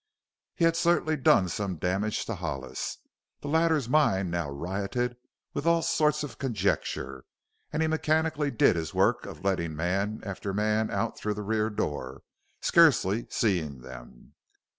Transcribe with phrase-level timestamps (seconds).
[0.55, 2.97] He had certainly done some damage to Hollis.
[3.41, 5.15] The latter's mind now rioted
[5.53, 7.23] with all sorts of conjecture
[7.71, 11.69] and he mechanically did his work of letting man after man out through the rear
[11.69, 12.23] door,
[12.61, 14.33] scarcely seeing them.